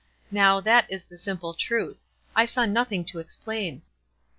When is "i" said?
2.35-2.45